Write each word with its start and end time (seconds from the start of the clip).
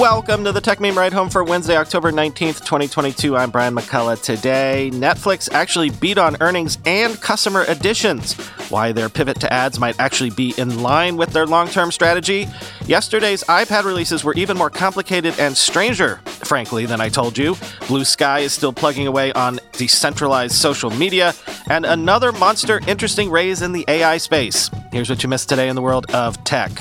Welcome 0.00 0.42
to 0.42 0.50
the 0.50 0.60
Techmeme 0.60 0.96
Ride 0.96 1.12
Home 1.12 1.30
for 1.30 1.44
Wednesday, 1.44 1.76
October 1.76 2.10
19th, 2.10 2.64
2022. 2.64 3.36
I'm 3.36 3.52
Brian 3.52 3.76
McCullough. 3.76 4.20
Today, 4.20 4.90
Netflix 4.92 5.48
actually 5.52 5.90
beat 5.90 6.18
on 6.18 6.36
earnings 6.40 6.78
and 6.84 7.18
customer 7.20 7.64
additions. 7.68 8.32
Why 8.70 8.90
their 8.90 9.08
pivot 9.08 9.38
to 9.40 9.52
ads 9.52 9.78
might 9.78 9.98
actually 10.00 10.30
be 10.30 10.52
in 10.58 10.82
line 10.82 11.16
with 11.16 11.30
their 11.30 11.46
long 11.46 11.68
term 11.68 11.92
strategy. 11.92 12.48
Yesterday's 12.86 13.44
iPad 13.44 13.84
releases 13.84 14.24
were 14.24 14.34
even 14.34 14.56
more 14.56 14.68
complicated 14.68 15.38
and 15.38 15.56
stranger, 15.56 16.16
frankly, 16.24 16.86
than 16.86 17.00
I 17.00 17.08
told 17.08 17.38
you. 17.38 17.54
Bluesky 17.86 18.42
is 18.42 18.52
still 18.52 18.72
plugging 18.72 19.06
away 19.06 19.32
on 19.34 19.60
decentralized 19.72 20.56
social 20.56 20.90
media, 20.90 21.34
and 21.70 21.86
another 21.86 22.32
monster 22.32 22.80
interesting 22.88 23.30
raise 23.30 23.62
in 23.62 23.70
the 23.70 23.84
AI 23.86 24.16
space. 24.16 24.70
Here's 24.90 25.08
what 25.08 25.22
you 25.22 25.28
missed 25.28 25.48
today 25.48 25.68
in 25.68 25.76
the 25.76 25.82
world 25.82 26.12
of 26.12 26.42
tech. 26.42 26.72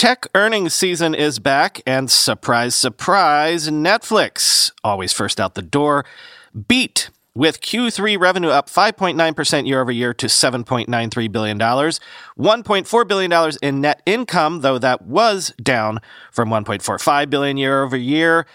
Tech 0.00 0.26
earnings 0.34 0.72
season 0.72 1.14
is 1.14 1.38
back, 1.38 1.82
and 1.86 2.10
surprise, 2.10 2.74
surprise, 2.74 3.68
Netflix, 3.68 4.72
always 4.82 5.12
first 5.12 5.38
out 5.38 5.52
the 5.52 5.60
door, 5.60 6.06
beat 6.68 7.10
with 7.34 7.60
Q3 7.60 8.18
revenue 8.18 8.48
up 8.48 8.70
5.9% 8.70 9.66
year 9.66 9.78
over 9.78 9.92
year 9.92 10.14
to 10.14 10.26
$7.93 10.26 11.30
billion, 11.30 11.58
$1.4 11.58 13.08
billion 13.08 13.52
in 13.60 13.82
net 13.82 14.00
income, 14.06 14.62
though 14.62 14.78
that 14.78 15.02
was 15.02 15.52
down 15.62 15.98
from 16.32 16.48
1.45 16.48 17.28
billion 17.28 17.58
year 17.58 17.82
over 17.82 17.98
year. 17.98 18.46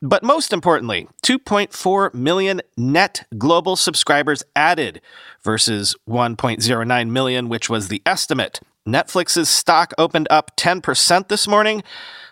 But 0.00 0.22
most 0.22 0.54
importantly, 0.54 1.06
2.4 1.22 2.14
million 2.14 2.62
net 2.78 3.26
global 3.36 3.76
subscribers 3.76 4.42
added 4.56 5.02
versus 5.42 5.94
1.09 6.08 7.10
million, 7.10 7.50
which 7.50 7.68
was 7.68 7.88
the 7.88 8.00
estimate. 8.06 8.60
Netflix's 8.86 9.48
stock 9.48 9.94
opened 9.96 10.28
up 10.30 10.54
10% 10.56 11.28
this 11.28 11.48
morning, 11.48 11.82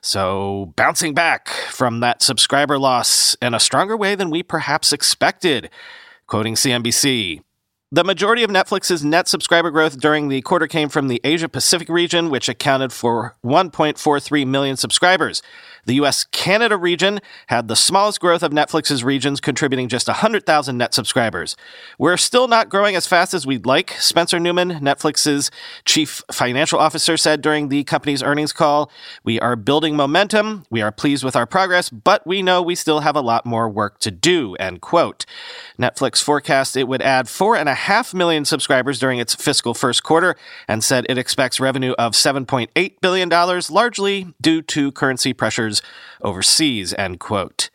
so 0.02 0.72
bouncing 0.76 1.14
back 1.14 1.48
from 1.48 2.00
that 2.00 2.20
subscriber 2.20 2.78
loss 2.78 3.34
in 3.40 3.54
a 3.54 3.60
stronger 3.60 3.96
way 3.96 4.14
than 4.14 4.28
we 4.28 4.42
perhaps 4.42 4.92
expected. 4.92 5.70
Quoting 6.26 6.54
CNBC, 6.54 7.40
the 7.92 8.02
majority 8.02 8.42
of 8.42 8.48
Netflix's 8.48 9.04
net 9.04 9.28
subscriber 9.28 9.70
growth 9.70 10.00
during 10.00 10.28
the 10.28 10.40
quarter 10.40 10.66
came 10.66 10.88
from 10.88 11.08
the 11.08 11.20
Asia 11.22 11.46
Pacific 11.46 11.90
region, 11.90 12.30
which 12.30 12.48
accounted 12.48 12.90
for 12.90 13.36
1.43 13.44 14.46
million 14.46 14.78
subscribers. 14.78 15.42
The 15.84 15.94
US 15.96 16.24
Canada 16.24 16.78
region 16.78 17.20
had 17.48 17.68
the 17.68 17.76
smallest 17.76 18.18
growth 18.18 18.42
of 18.42 18.50
Netflix's 18.50 19.04
regions, 19.04 19.40
contributing 19.40 19.88
just 19.88 20.06
100,000 20.06 20.78
net 20.78 20.94
subscribers. 20.94 21.54
We're 21.98 22.16
still 22.16 22.48
not 22.48 22.70
growing 22.70 22.96
as 22.96 23.06
fast 23.06 23.34
as 23.34 23.46
we'd 23.46 23.66
like, 23.66 23.90
Spencer 23.98 24.40
Neumann, 24.40 24.80
Netflix's 24.80 25.50
chief 25.84 26.22
financial 26.32 26.78
officer, 26.78 27.18
said 27.18 27.42
during 27.42 27.68
the 27.68 27.84
company's 27.84 28.22
earnings 28.22 28.54
call. 28.54 28.90
We 29.22 29.38
are 29.40 29.56
building 29.56 29.96
momentum. 29.96 30.64
We 30.70 30.80
are 30.80 30.92
pleased 30.92 31.24
with 31.24 31.36
our 31.36 31.46
progress, 31.46 31.90
but 31.90 32.26
we 32.26 32.40
know 32.40 32.62
we 32.62 32.74
still 32.74 33.00
have 33.00 33.16
a 33.16 33.20
lot 33.20 33.44
more 33.44 33.68
work 33.68 33.98
to 34.00 34.10
do, 34.10 34.54
end 34.56 34.80
quote. 34.80 35.26
Netflix 35.78 36.22
forecast 36.22 36.76
it 36.76 36.88
would 36.88 37.02
add 37.02 37.28
four 37.28 37.56
and 37.56 37.68
a 37.68 37.74
half 37.82 38.14
million 38.14 38.44
subscribers 38.44 38.98
during 39.00 39.18
its 39.18 39.34
fiscal 39.34 39.74
first 39.74 40.04
quarter 40.04 40.36
and 40.68 40.84
said 40.84 41.04
it 41.08 41.18
expects 41.18 41.58
revenue 41.58 41.92
of 41.98 42.12
$7.8 42.12 42.94
billion, 43.00 43.28
largely 43.70 44.32
due 44.40 44.62
to 44.62 44.92
currency 44.92 45.32
pressures 45.32 45.82
overseas, 46.22 46.94
end 46.94 47.18
quote. 47.18 47.70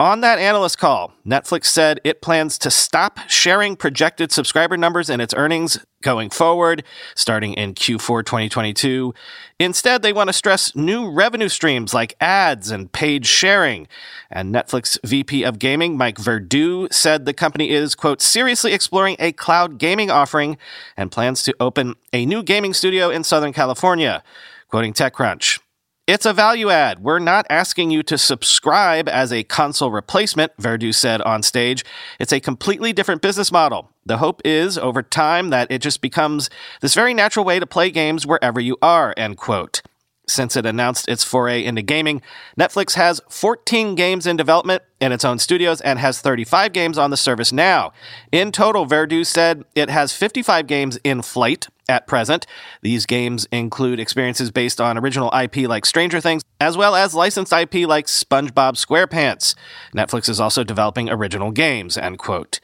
On 0.00 0.20
that 0.20 0.38
analyst 0.38 0.78
call, 0.78 1.12
Netflix 1.26 1.66
said 1.66 2.00
it 2.04 2.22
plans 2.22 2.58
to 2.58 2.70
stop 2.70 3.18
sharing 3.28 3.74
projected 3.74 4.30
subscriber 4.30 4.76
numbers 4.76 5.10
in 5.10 5.20
its 5.20 5.34
earnings 5.34 5.84
going 6.02 6.30
forward, 6.30 6.84
starting 7.14 7.54
in 7.54 7.74
Q4 7.74 8.24
2022. 8.24 9.14
Instead, 9.58 10.02
they 10.02 10.12
want 10.12 10.28
to 10.28 10.32
stress 10.32 10.74
new 10.76 11.10
revenue 11.10 11.48
streams 11.48 11.92
like 11.92 12.14
ads 12.20 12.70
and 12.70 12.92
paid 12.92 13.26
sharing. 13.26 13.88
And 14.30 14.54
Netflix 14.54 14.98
VP 15.04 15.44
of 15.44 15.58
Gaming, 15.58 15.96
Mike 15.96 16.18
Verdu, 16.18 16.92
said 16.92 17.24
the 17.24 17.32
company 17.32 17.70
is, 17.70 17.94
quote, 17.94 18.22
seriously 18.22 18.72
exploring 18.72 19.16
a 19.18 19.32
cloud 19.32 19.78
gaming 19.78 20.10
offering 20.10 20.56
and 20.96 21.10
plans 21.10 21.42
to 21.44 21.54
open 21.58 21.94
a 22.12 22.24
new 22.26 22.42
gaming 22.42 22.74
studio 22.74 23.10
in 23.10 23.24
Southern 23.24 23.52
California. 23.52 24.22
Quoting 24.68 24.92
TechCrunch. 24.92 25.60
It's 26.08 26.24
a 26.24 26.32
value 26.32 26.70
add. 26.70 27.00
We're 27.00 27.18
not 27.18 27.44
asking 27.50 27.90
you 27.90 28.02
to 28.04 28.16
subscribe 28.16 29.10
as 29.10 29.30
a 29.30 29.44
console 29.44 29.90
replacement, 29.90 30.56
Verdu 30.56 30.94
said 30.94 31.20
on 31.20 31.42
stage. 31.42 31.84
It's 32.18 32.32
a 32.32 32.40
completely 32.40 32.94
different 32.94 33.20
business 33.20 33.52
model. 33.52 33.90
The 34.08 34.18
hope 34.18 34.40
is, 34.42 34.78
over 34.78 35.02
time, 35.02 35.50
that 35.50 35.70
it 35.70 35.82
just 35.82 36.00
becomes 36.00 36.48
this 36.80 36.94
very 36.94 37.12
natural 37.12 37.44
way 37.44 37.60
to 37.60 37.66
play 37.66 37.90
games 37.90 38.26
wherever 38.26 38.58
you 38.58 38.78
are, 38.80 39.12
end 39.18 39.36
quote. 39.36 39.82
Since 40.26 40.56
it 40.56 40.64
announced 40.64 41.08
its 41.08 41.24
foray 41.24 41.62
into 41.62 41.82
gaming, 41.82 42.22
Netflix 42.58 42.94
has 42.94 43.20
14 43.28 43.94
games 43.94 44.26
in 44.26 44.36
development 44.36 44.82
in 44.98 45.12
its 45.12 45.26
own 45.26 45.38
studios 45.38 45.82
and 45.82 45.98
has 45.98 46.22
35 46.22 46.72
games 46.72 46.96
on 46.96 47.10
the 47.10 47.18
service 47.18 47.52
now. 47.52 47.92
In 48.32 48.50
total, 48.50 48.86
Verdu 48.86 49.26
said 49.26 49.64
it 49.74 49.90
has 49.90 50.14
55 50.14 50.66
games 50.66 50.98
in 51.04 51.20
flight 51.20 51.68
at 51.86 52.06
present. 52.06 52.46
These 52.80 53.04
games 53.04 53.46
include 53.52 54.00
experiences 54.00 54.50
based 54.50 54.80
on 54.80 54.96
original 54.96 55.30
IP 55.38 55.68
like 55.68 55.84
Stranger 55.84 56.20
Things, 56.20 56.42
as 56.60 56.78
well 56.78 56.94
as 56.94 57.14
licensed 57.14 57.52
IP 57.52 57.86
like 57.86 58.06
SpongeBob 58.06 58.82
SquarePants. 58.82 59.54
Netflix 59.94 60.30
is 60.30 60.40
also 60.40 60.64
developing 60.64 61.10
original 61.10 61.50
games, 61.50 61.98
end 61.98 62.18
quote. 62.18 62.60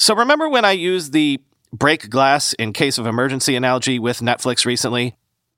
So 0.00 0.14
remember 0.14 0.48
when 0.48 0.64
I 0.64 0.72
used 0.72 1.12
the 1.12 1.42
break 1.74 2.08
glass 2.08 2.54
in 2.54 2.72
case 2.72 2.96
of 2.96 3.06
emergency 3.06 3.54
analogy 3.54 3.98
with 3.98 4.20
Netflix 4.20 4.64
recently? 4.64 5.14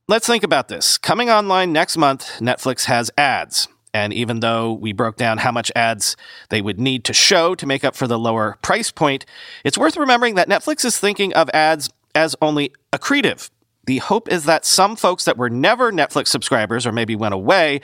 Let's 0.09 0.27
think 0.27 0.43
about 0.43 0.67
this. 0.67 0.99
Coming 0.99 1.31
online 1.31 1.73
next 1.73 1.97
month, 1.97 2.41
Netflix 2.41 2.87
has 2.87 3.09
ads. 3.17 3.69
And 3.95 4.13
even 4.13 4.41
though 4.41 4.73
we 4.73 4.93
broke 4.93 5.15
down 5.15 5.39
how 5.39 5.53
much 5.53 5.71
ads 5.77 6.17
they 6.49 6.61
would 6.61 6.81
need 6.81 7.05
to 7.05 7.13
show 7.13 7.55
to 7.55 7.67
make 7.67 7.85
up 7.85 7.95
for 7.95 8.09
the 8.09 8.19
lower 8.19 8.59
price 8.63 8.91
point, 8.91 9.25
it's 9.63 9.79
worth 9.79 9.97
remembering 9.97 10.35
that 10.35 10.49
Netflix 10.49 10.85
is 10.85 10.99
thinking 10.99 11.33
of 11.35 11.49
ads 11.51 11.89
as 12.13 12.35
only 12.43 12.73
accretive 12.93 13.49
the 13.85 13.99
hope 13.99 14.31
is 14.31 14.45
that 14.45 14.65
some 14.65 14.95
folks 14.95 15.25
that 15.25 15.37
were 15.37 15.51
never 15.51 15.91
Netflix 15.91 16.29
subscribers 16.29 16.87
or 16.87 16.93
maybe 16.93 17.17
went 17.17 17.35
away 17.35 17.81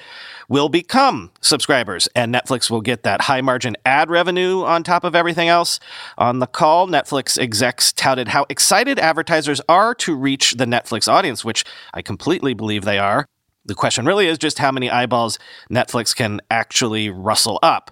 will 0.48 0.68
become 0.68 1.32
subscribers 1.40 2.08
and 2.14 2.32
Netflix 2.32 2.70
will 2.70 2.80
get 2.80 3.02
that 3.02 3.22
high 3.22 3.40
margin 3.40 3.76
ad 3.84 4.08
revenue 4.08 4.62
on 4.62 4.84
top 4.84 5.02
of 5.02 5.16
everything 5.16 5.48
else. 5.48 5.80
On 6.16 6.38
the 6.38 6.46
call, 6.46 6.86
Netflix 6.86 7.36
execs 7.36 7.92
touted 7.92 8.28
how 8.28 8.46
excited 8.48 8.98
advertisers 8.98 9.60
are 9.68 9.94
to 9.96 10.14
reach 10.14 10.52
the 10.52 10.66
Netflix 10.66 11.08
audience, 11.08 11.44
which 11.44 11.64
I 11.92 12.02
completely 12.02 12.54
believe 12.54 12.84
they 12.84 12.98
are. 12.98 13.26
The 13.64 13.74
question 13.74 14.06
really 14.06 14.28
is 14.28 14.38
just 14.38 14.58
how 14.58 14.70
many 14.70 14.88
eyeballs 14.90 15.38
Netflix 15.70 16.14
can 16.14 16.40
actually 16.50 17.10
rustle 17.10 17.58
up. 17.62 17.90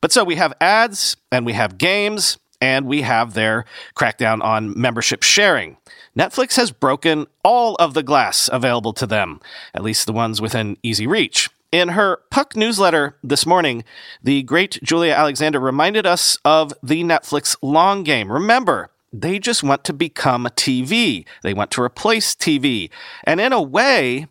But 0.00 0.12
so 0.12 0.24
we 0.24 0.36
have 0.36 0.52
ads 0.60 1.16
and 1.30 1.46
we 1.46 1.52
have 1.52 1.78
games 1.78 2.38
and 2.64 2.86
we 2.86 3.02
have 3.02 3.34
their 3.34 3.66
crackdown 3.94 4.42
on 4.42 4.72
membership 4.80 5.22
sharing. 5.22 5.76
Netflix 6.18 6.56
has 6.56 6.70
broken 6.70 7.26
all 7.42 7.74
of 7.74 7.92
the 7.92 8.02
glass 8.02 8.48
available 8.50 8.94
to 8.94 9.06
them, 9.06 9.38
at 9.74 9.82
least 9.82 10.06
the 10.06 10.14
ones 10.14 10.40
within 10.40 10.78
easy 10.82 11.06
reach. 11.06 11.50
In 11.70 11.90
her 11.90 12.20
Puck 12.30 12.56
newsletter 12.56 13.16
this 13.22 13.44
morning, 13.44 13.84
the 14.22 14.42
great 14.44 14.78
Julia 14.82 15.12
Alexander 15.12 15.60
reminded 15.60 16.06
us 16.06 16.38
of 16.42 16.72
the 16.82 17.04
Netflix 17.04 17.54
long 17.60 18.02
game. 18.02 18.32
Remember, 18.32 18.90
they 19.12 19.38
just 19.38 19.62
want 19.62 19.84
to 19.84 19.92
become 19.92 20.46
TV. 20.56 21.26
They 21.42 21.52
want 21.52 21.70
to 21.72 21.82
replace 21.82 22.34
TV. 22.34 22.88
And 23.24 23.42
in 23.42 23.52
a 23.52 23.60
way, 23.60 24.26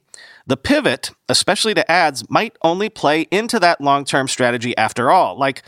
the 0.48 0.58
pivot, 0.58 1.12
especially 1.30 1.76
to 1.76 1.92
ads, 1.92 2.28
might 2.32 2.56
only 2.64 2.90
play 2.90 3.28
into 3.30 3.60
that 3.60 3.80
long 3.80 4.06
term 4.06 4.28
strategy 4.28 4.76
after 4.76 5.12
all. 5.12 5.38
Like, 5.38 5.64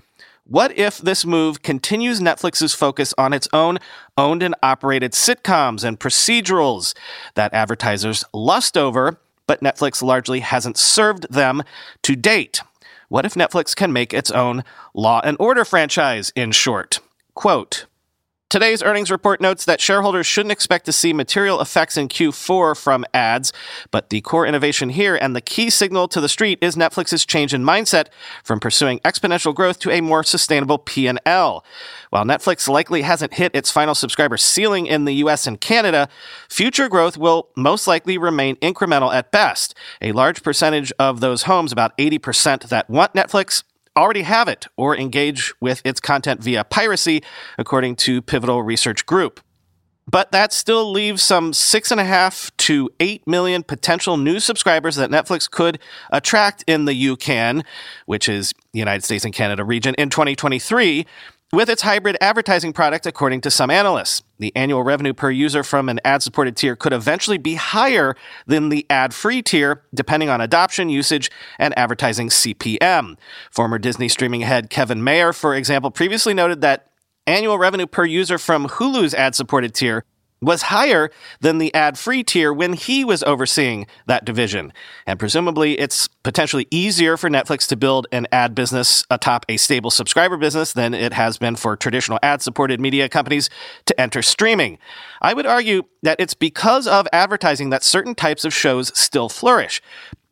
what 0.47 0.77
if 0.77 0.99
this 0.99 1.25
move 1.25 1.63
continues 1.63 2.19
Netflix's 2.19 2.75
focus 2.75 3.15
on 3.17 3.33
its 3.33 3.47
own 3.51 3.79
owned 4.15 4.43
and 4.43 4.53
operated 4.61 5.13
sitcoms 5.13 5.83
and 5.83 5.99
procedurals 5.99 6.93
that 7.33 7.51
advertisers 7.51 8.23
lust 8.31 8.77
over, 8.77 9.17
but 9.47 9.61
Netflix 9.61 10.03
largely 10.03 10.41
hasn't 10.41 10.77
served 10.77 11.25
them 11.31 11.63
to 12.03 12.15
date? 12.15 12.61
What 13.09 13.25
if 13.25 13.33
Netflix 13.33 13.75
can 13.75 13.91
make 13.91 14.13
its 14.13 14.29
own 14.29 14.63
Law 14.93 15.19
and 15.23 15.35
Order 15.39 15.65
franchise, 15.65 16.31
in 16.35 16.51
short? 16.51 16.99
Quote, 17.33 17.87
Today's 18.47 18.83
earnings 18.83 19.09
report 19.09 19.41
notes 19.41 19.65
that 19.65 19.81
shareholders 19.81 20.27
shouldn't 20.27 20.51
expect 20.51 20.85
to 20.85 20.91
see 20.91 21.13
material 21.13 21.61
effects 21.61 21.97
in 21.97 22.07
Q4 22.07 22.77
from 22.77 23.03
ads, 23.11 23.51
but 23.89 24.11
the 24.11 24.21
core 24.21 24.45
innovation 24.45 24.89
here 24.89 25.15
and 25.15 25.35
the 25.35 25.41
key 25.41 25.71
signal 25.71 26.07
to 26.09 26.21
the 26.21 26.29
street 26.29 26.59
is 26.61 26.75
Netflix's 26.75 27.25
change 27.25 27.55
in 27.55 27.63
mindset 27.63 28.09
from 28.43 28.59
pursuing 28.59 28.99
exponential 28.99 29.53
growth 29.53 29.79
to 29.79 29.89
a 29.89 29.99
more 29.99 30.23
sustainable 30.23 30.77
P&L. 30.77 31.65
While 32.11 32.23
Netflix 32.23 32.67
likely 32.67 33.01
hasn't 33.01 33.33
hit 33.33 33.55
its 33.55 33.71
final 33.71 33.95
subscriber 33.95 34.37
ceiling 34.37 34.85
in 34.85 35.05
the 35.05 35.15
US 35.15 35.47
and 35.47 35.59
Canada, 35.59 36.07
future 36.47 36.87
growth 36.87 37.17
will 37.17 37.49
most 37.57 37.87
likely 37.87 38.15
remain 38.15 38.57
incremental 38.57 39.11
at 39.11 39.31
best. 39.31 39.73
A 40.03 40.11
large 40.11 40.43
percentage 40.43 40.93
of 40.99 41.19
those 41.19 41.43
homes, 41.43 41.71
about 41.71 41.97
80% 41.97 42.69
that 42.69 42.91
want 42.91 43.13
Netflix, 43.13 43.63
already 43.97 44.23
have 44.23 44.47
it 44.47 44.67
or 44.77 44.95
engage 44.97 45.53
with 45.59 45.81
its 45.85 45.99
content 45.99 46.43
via 46.43 46.63
piracy, 46.63 47.23
according 47.57 47.95
to 47.97 48.21
Pivotal 48.21 48.63
Research 48.63 49.05
Group. 49.05 49.39
But 50.07 50.31
that 50.31 50.53
still 50.53 50.91
leaves 50.91 51.23
some 51.23 51.51
six 51.51 51.89
and 51.91 51.99
a 51.99 52.03
half 52.03 52.55
to 52.57 52.89
eight 52.99 53.25
million 53.25 53.63
potential 53.63 54.17
new 54.17 54.39
subscribers 54.39 54.97
that 54.97 55.09
Netflix 55.09 55.49
could 55.49 55.79
attract 56.11 56.63
in 56.67 56.85
the 56.85 56.93
UCAN, 56.93 57.63
which 58.05 58.29
is 58.29 58.53
the 58.71 58.79
United 58.79 59.03
States 59.03 59.25
and 59.25 59.33
Canada 59.33 59.63
region, 59.63 59.95
in 59.95 60.11
2023 60.11 61.07
with 61.55 61.69
its 61.69 61.83
hybrid 61.83 62.17
advertising 62.19 62.73
product, 62.73 63.05
according 63.05 63.39
to 63.39 63.49
some 63.49 63.71
analysts. 63.71 64.23
The 64.39 64.51
annual 64.55 64.83
revenue 64.83 65.13
per 65.13 65.31
user 65.31 65.63
from 65.63 65.87
an 65.87 66.01
ad 66.03 66.21
supported 66.21 66.57
tier 66.57 66.75
could 66.75 66.91
eventually 66.91 67.37
be 67.37 67.55
higher 67.55 68.15
than 68.45 68.67
the 68.67 68.85
ad 68.89 69.13
free 69.13 69.41
tier, 69.41 69.83
depending 69.93 70.27
on 70.27 70.41
adoption, 70.41 70.89
usage, 70.89 71.31
and 71.57 71.77
advertising 71.79 72.27
CPM. 72.27 73.17
Former 73.49 73.79
Disney 73.79 74.09
streaming 74.09 74.41
head 74.41 74.69
Kevin 74.69 75.01
Mayer, 75.01 75.31
for 75.31 75.55
example, 75.55 75.91
previously 75.91 76.33
noted 76.33 76.59
that 76.59 76.91
annual 77.25 77.57
revenue 77.57 77.87
per 77.87 78.03
user 78.03 78.37
from 78.37 78.67
Hulu's 78.67 79.13
ad 79.13 79.33
supported 79.33 79.73
tier 79.73 80.03
was 80.41 80.63
higher 80.63 81.09
than 81.39 81.57
the 81.57 81.73
ad 81.73 81.97
free 81.97 82.23
tier 82.23 82.53
when 82.53 82.73
he 82.73 83.03
was 83.03 83.23
overseeing 83.23 83.87
that 84.05 84.25
division. 84.25 84.71
And 85.05 85.19
presumably, 85.19 85.79
it's 85.79 86.07
potentially 86.23 86.67
easier 86.71 87.17
for 87.17 87.29
Netflix 87.29 87.67
to 87.69 87.75
build 87.75 88.07
an 88.11 88.27
ad 88.31 88.53
business 88.53 89.03
atop 89.09 89.45
a 89.49 89.57
stable 89.57 89.91
subscriber 89.91 90.37
business 90.37 90.73
than 90.73 90.93
it 90.93 91.13
has 91.13 91.37
been 91.37 91.55
for 91.55 91.75
traditional 91.75 92.19
ad 92.21 92.41
supported 92.41 92.79
media 92.79 93.09
companies 93.09 93.49
to 93.85 93.99
enter 93.99 94.21
streaming. 94.21 94.77
I 95.21 95.33
would 95.33 95.45
argue 95.45 95.83
that 96.03 96.19
it's 96.19 96.33
because 96.33 96.87
of 96.87 97.07
advertising 97.13 97.69
that 97.69 97.83
certain 97.83 98.15
types 98.15 98.45
of 98.45 98.53
shows 98.53 98.97
still 98.97 99.29
flourish. 99.29 99.81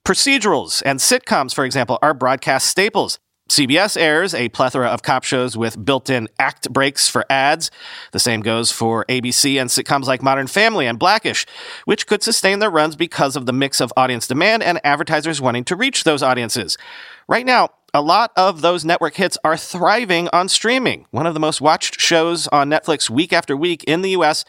Procedurals 0.05 0.83
and 0.85 0.99
sitcoms, 0.99 1.55
for 1.55 1.63
example, 1.63 1.97
are 2.01 2.13
broadcast 2.13 2.67
staples. 2.67 3.19
CBS 3.53 3.95
airs 4.01 4.33
a 4.33 4.49
plethora 4.49 4.87
of 4.87 5.03
cop 5.03 5.23
shows 5.23 5.55
with 5.55 5.85
built 5.85 6.09
in 6.09 6.27
act 6.39 6.73
breaks 6.73 7.07
for 7.07 7.23
ads. 7.29 7.69
The 8.11 8.17
same 8.17 8.41
goes 8.41 8.71
for 8.71 9.05
ABC 9.05 9.61
and 9.61 9.69
sitcoms 9.69 10.05
like 10.05 10.23
Modern 10.23 10.47
Family 10.47 10.87
and 10.87 10.97
Blackish, 10.97 11.45
which 11.85 12.07
could 12.07 12.23
sustain 12.23 12.57
their 12.57 12.71
runs 12.71 12.95
because 12.95 13.35
of 13.35 13.45
the 13.45 13.53
mix 13.53 13.79
of 13.79 13.93
audience 13.95 14.27
demand 14.27 14.63
and 14.63 14.81
advertisers 14.83 15.39
wanting 15.39 15.65
to 15.65 15.75
reach 15.75 16.03
those 16.03 16.23
audiences. 16.23 16.79
Right 17.27 17.45
now, 17.45 17.69
a 17.93 18.01
lot 18.01 18.31
of 18.35 18.61
those 18.61 18.83
network 18.83 19.15
hits 19.15 19.37
are 19.43 19.55
thriving 19.55 20.27
on 20.33 20.49
streaming. 20.49 21.05
One 21.11 21.27
of 21.27 21.35
the 21.35 21.39
most 21.39 21.61
watched 21.61 21.99
shows 21.99 22.47
on 22.47 22.67
Netflix 22.67 23.07
week 23.07 23.31
after 23.31 23.55
week 23.55 23.83
in 23.83 24.01
the 24.01 24.09
US 24.11 24.45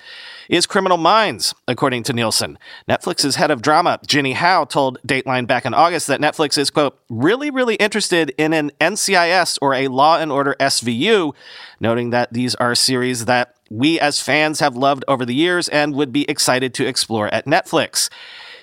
is 0.49 0.65
Criminal 0.65 0.97
Minds, 0.97 1.55
according 1.69 2.05
to 2.05 2.15
Nielsen. 2.15 2.59
Netflix's 2.89 3.37
head 3.37 3.51
of 3.51 3.61
drama, 3.61 4.01
Jinny 4.07 4.33
Howe, 4.33 4.65
told 4.65 4.99
Deadline 5.05 5.45
back 5.45 5.67
in 5.67 5.75
August 5.75 6.07
that 6.07 6.21
Netflix 6.21 6.57
is, 6.57 6.71
quote, 6.71 6.99
really, 7.11 7.51
really 7.51 7.75
interested 7.75 8.33
in 8.39 8.55
an 8.55 8.71
NCIS 8.81 9.59
or 9.61 9.75
a 9.75 9.89
Law 9.89 10.19
and 10.19 10.33
Order 10.33 10.57
SVU, 10.59 11.35
noting 11.81 12.11
that 12.11 12.33
these 12.33 12.55
are 12.55 12.75
series 12.75 13.27
that 13.27 13.57
we 13.71 14.01
as 14.01 14.23
fans 14.23 14.61
have 14.61 14.75
loved 14.75 15.05
over 15.07 15.27
the 15.27 15.35
years 15.35 15.69
and 15.69 15.95
would 15.95 16.13
be 16.13 16.29
excited 16.31 16.73
to 16.75 16.87
explore 16.87 17.29
at 17.29 17.45
Netflix. 17.45 18.09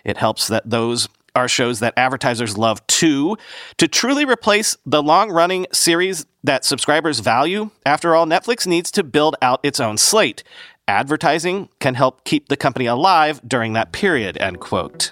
It 0.03 0.17
helps 0.17 0.47
that 0.47 0.67
those 0.67 1.07
are 1.35 1.47
shows 1.47 1.79
that 1.79 1.93
advertisers 1.97 2.57
love 2.57 2.85
too. 2.87 3.37
To 3.77 3.87
truly 3.87 4.25
replace 4.25 4.77
the 4.85 5.03
long 5.03 5.31
running 5.31 5.67
series 5.71 6.25
that 6.43 6.65
subscribers 6.65 7.19
value, 7.19 7.69
after 7.85 8.15
all, 8.15 8.25
Netflix 8.25 8.67
needs 8.67 8.91
to 8.91 9.03
build 9.03 9.35
out 9.41 9.59
its 9.63 9.79
own 9.79 9.97
slate. 9.97 10.43
Advertising 10.87 11.69
can 11.79 11.95
help 11.95 12.23
keep 12.23 12.49
the 12.49 12.57
company 12.57 12.85
alive 12.85 13.39
during 13.47 13.73
that 13.73 13.91
period, 13.91 14.37
end 14.37 14.59
quote. 14.59 15.11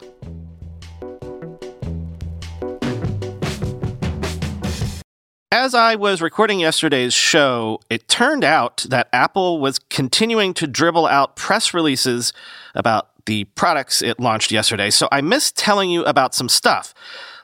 As 5.51 5.74
I 5.74 5.95
was 5.95 6.22
recording 6.22 6.60
yesterday's 6.60 7.13
show, 7.13 7.80
it 7.89 8.07
turned 8.07 8.44
out 8.44 8.86
that 8.89 9.10
Apple 9.12 9.60
was 9.60 9.80
continuing 9.80 10.54
to 10.54 10.68
dribble 10.68 11.07
out 11.07 11.36
press 11.36 11.74
releases 11.74 12.33
about 12.75 13.10
the 13.30 13.44
products 13.44 14.02
it 14.02 14.20
launched 14.20 14.52
yesterday, 14.52 14.90
so 14.90 15.08
I 15.12 15.22
missed 15.22 15.56
telling 15.56 15.92
you 15.92 16.04
about 16.06 16.34
some 16.34 16.50
stuff, 16.50 16.96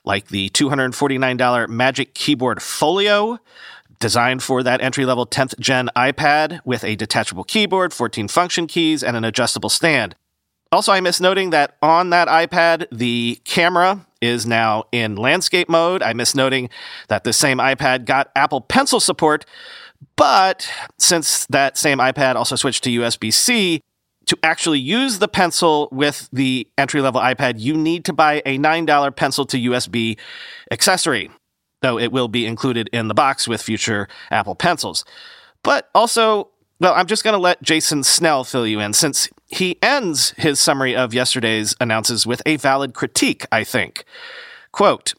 like 0.03 0.29
the 0.29 0.49
$249 0.49 1.69
Magic 1.69 2.15
Keyboard 2.15 2.59
Folio, 2.59 3.37
designed 3.99 4.41
for 4.41 4.63
that 4.63 4.81
entry 4.81 5.05
level 5.05 5.27
10th 5.27 5.59
gen 5.59 5.91
iPad 5.95 6.59
with 6.65 6.83
a 6.83 6.95
detachable 6.95 7.43
keyboard, 7.43 7.93
14 7.93 8.27
function 8.27 8.65
keys, 8.65 9.03
and 9.03 9.15
an 9.15 9.23
adjustable 9.23 9.69
stand. 9.69 10.15
Also, 10.71 10.91
I 10.91 11.01
miss 11.01 11.21
noting 11.21 11.51
that 11.51 11.77
on 11.83 12.09
that 12.09 12.27
iPad, 12.29 12.87
the 12.91 13.39
camera 13.43 14.07
is 14.21 14.47
now 14.47 14.85
in 14.91 15.15
landscape 15.15 15.69
mode. 15.69 16.01
I 16.01 16.13
miss 16.13 16.33
noting 16.33 16.67
that 17.09 17.25
the 17.25 17.31
same 17.31 17.59
iPad 17.59 18.05
got 18.05 18.31
Apple 18.35 18.61
Pencil 18.61 18.99
support, 18.99 19.45
but 20.15 20.67
since 20.97 21.45
that 21.51 21.77
same 21.77 21.99
iPad 21.99 22.37
also 22.37 22.55
switched 22.55 22.83
to 22.85 22.89
USB 22.89 23.31
C, 23.31 23.81
to 24.27 24.37
actually 24.43 24.79
use 24.79 25.19
the 25.19 25.27
pencil 25.27 25.89
with 25.91 26.29
the 26.31 26.67
entry 26.77 27.01
level 27.01 27.21
iPad, 27.21 27.55
you 27.57 27.75
need 27.75 28.05
to 28.05 28.13
buy 28.13 28.41
a 28.45 28.57
$9 28.57 29.15
pencil 29.15 29.45
to 29.45 29.57
USB 29.57 30.17
accessory, 30.71 31.29
though 31.81 31.99
it 31.99 32.11
will 32.11 32.27
be 32.27 32.45
included 32.45 32.89
in 32.91 33.07
the 33.07 33.13
box 33.13 33.47
with 33.47 33.61
future 33.61 34.07
Apple 34.31 34.55
Pencils. 34.55 35.05
But 35.63 35.89
also, 35.95 36.49
well, 36.79 36.93
I'm 36.93 37.07
just 37.07 37.23
going 37.23 37.33
to 37.33 37.39
let 37.39 37.61
Jason 37.61 38.03
Snell 38.03 38.43
fill 38.43 38.67
you 38.67 38.79
in 38.79 38.93
since 38.93 39.29
he 39.47 39.77
ends 39.81 40.31
his 40.37 40.59
summary 40.59 40.95
of 40.95 41.13
yesterday's 41.13 41.75
announces 41.79 42.25
with 42.25 42.41
a 42.45 42.57
valid 42.57 42.93
critique, 42.93 43.45
I 43.51 43.63
think. 43.63 44.03
Quote, 44.71 45.13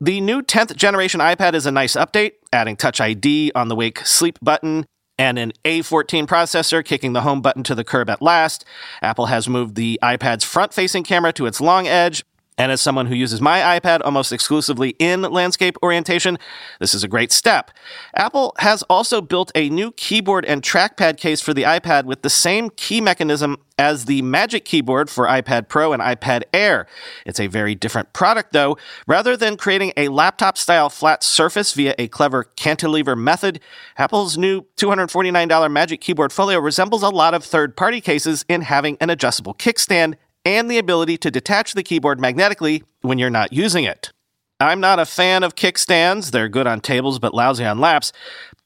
the 0.00 0.20
new 0.20 0.40
10th 0.40 0.76
generation 0.76 1.20
iPad 1.20 1.54
is 1.54 1.66
a 1.66 1.70
nice 1.70 1.94
update, 1.94 2.32
adding 2.52 2.76
Touch 2.76 3.00
ID 3.00 3.52
on 3.54 3.68
the 3.68 3.76
Wake 3.76 4.06
Sleep 4.06 4.38
button 4.40 4.86
and 5.20 5.38
an 5.38 5.52
A14 5.66 6.26
processor 6.26 6.82
kicking 6.82 7.12
the 7.12 7.20
home 7.20 7.42
button 7.42 7.62
to 7.64 7.74
the 7.74 7.84
curb 7.84 8.08
at 8.08 8.22
last. 8.22 8.64
Apple 9.02 9.26
has 9.26 9.50
moved 9.50 9.74
the 9.74 9.98
iPad's 10.02 10.44
front 10.44 10.72
facing 10.72 11.04
camera 11.04 11.30
to 11.34 11.44
its 11.44 11.60
long 11.60 11.86
edge 11.86 12.24
and 12.60 12.70
as 12.70 12.82
someone 12.82 13.06
who 13.06 13.14
uses 13.14 13.40
my 13.40 13.80
iPad 13.80 14.02
almost 14.04 14.34
exclusively 14.34 14.90
in 14.98 15.22
landscape 15.22 15.78
orientation, 15.82 16.36
this 16.78 16.92
is 16.92 17.02
a 17.02 17.08
great 17.08 17.32
step. 17.32 17.70
Apple 18.14 18.54
has 18.58 18.82
also 18.82 19.22
built 19.22 19.50
a 19.54 19.70
new 19.70 19.90
keyboard 19.92 20.44
and 20.44 20.60
trackpad 20.60 21.16
case 21.16 21.40
for 21.40 21.54
the 21.54 21.62
iPad 21.62 22.04
with 22.04 22.20
the 22.20 22.28
same 22.28 22.68
key 22.68 23.00
mechanism 23.00 23.56
as 23.78 24.04
the 24.04 24.20
Magic 24.20 24.66
Keyboard 24.66 25.08
for 25.08 25.26
iPad 25.26 25.68
Pro 25.68 25.94
and 25.94 26.02
iPad 26.02 26.42
Air. 26.52 26.86
It's 27.24 27.40
a 27.40 27.46
very 27.46 27.74
different 27.74 28.12
product, 28.12 28.52
though. 28.52 28.76
Rather 29.06 29.38
than 29.38 29.56
creating 29.56 29.94
a 29.96 30.08
laptop 30.08 30.58
style 30.58 30.90
flat 30.90 31.22
surface 31.22 31.72
via 31.72 31.94
a 31.96 32.08
clever 32.08 32.44
cantilever 32.44 33.16
method, 33.16 33.58
Apple's 33.96 34.36
new 34.36 34.66
$249 34.76 35.72
Magic 35.72 36.02
Keyboard 36.02 36.30
Folio 36.30 36.60
resembles 36.60 37.02
a 37.02 37.08
lot 37.08 37.32
of 37.32 37.42
third 37.42 37.74
party 37.74 38.02
cases 38.02 38.44
in 38.50 38.60
having 38.60 38.98
an 39.00 39.08
adjustable 39.08 39.54
kickstand 39.54 40.16
and 40.44 40.70
the 40.70 40.78
ability 40.78 41.16
to 41.18 41.30
detach 41.30 41.74
the 41.74 41.82
keyboard 41.82 42.20
magnetically 42.20 42.82
when 43.02 43.18
you're 43.18 43.30
not 43.30 43.52
using 43.52 43.84
it. 43.84 44.12
I'm 44.60 44.80
not 44.80 44.98
a 44.98 45.06
fan 45.06 45.42
of 45.42 45.54
kickstands, 45.54 46.30
they're 46.30 46.48
good 46.48 46.66
on 46.66 46.80
tables 46.80 47.18
but 47.18 47.34
lousy 47.34 47.64
on 47.64 47.78
laps. 47.80 48.12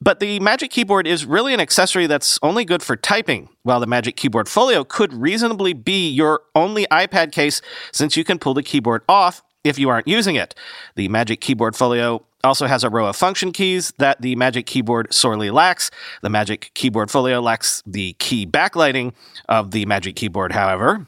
But 0.01 0.21
the 0.21 0.41
Magic 0.41 0.71
Keyboard 0.71 1.07
is 1.07 1.25
really 1.25 1.55
an 1.55 1.61
accessory 1.61 2.07
that's 2.07 2.39
only 2.43 2.65
good 2.65 2.83
for 2.83 2.95
typing, 2.95 3.49
while 3.63 3.81
the 3.81 3.87
Magic 3.87 4.17
Keyboard 4.17 4.49
Folio 4.49 4.85
could 4.85 5.15
reasonably 5.15 5.73
be 5.73 6.11
your 6.11 6.43
only 6.55 6.85
iPad 6.91 7.33
case 7.33 7.63
since 7.93 8.17
you 8.17 8.25
can 8.25 8.39
pull 8.39 8.53
the 8.53 8.63
keyboard 8.63 9.03
off 9.09 9.43
if 9.63 9.79
you 9.79 9.89
aren't 9.89 10.07
using 10.07 10.35
it. 10.35 10.55
The 10.97 11.09
Magic 11.09 11.41
Keyboard 11.41 11.75
Folio 11.75 12.27
also 12.43 12.67
has 12.67 12.85
a 12.85 12.91
row 12.91 13.07
of 13.07 13.17
function 13.17 13.51
keys 13.51 13.95
that 13.99 14.21
the 14.21 14.37
Magic 14.37 14.67
Keyboard 14.67 15.15
sorely 15.15 15.51
lacks. 15.51 15.91
The 16.21 16.29
Magic 16.29 16.71
Keyboard 16.75 17.11
Folio 17.11 17.41
lacks 17.41 17.83
the 17.87 18.13
key 18.15 18.47
backlighting 18.47 19.15
of 19.49 19.71
the 19.71 19.87
Magic 19.87 20.17
Keyboard, 20.17 20.53
however. 20.53 21.07